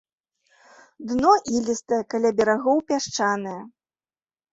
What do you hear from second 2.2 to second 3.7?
берагоў пясчанае.